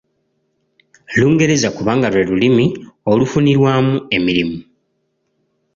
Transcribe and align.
Lungereza 1.17 1.69
kubanga 1.77 2.07
lwe 2.13 2.23
lulimi 2.29 2.65
olufunirwamu 3.11 3.95
emirimu. 4.15 4.57